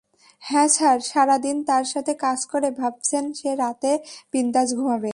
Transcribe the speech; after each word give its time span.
হ্যাঁ 0.43 0.67
স্যার, 0.67 0.97
সারাদিন 1.01 1.57
তার 1.63 1.83
সাথে 1.83 2.13
কাজ 2.15 2.39
করে, 2.45 2.69
ভাবছেন 2.71 3.23
সে 3.33 3.51
রাতে 3.55 3.91
বিন্দাস 4.31 4.69
ঘুমাবে। 4.75 5.09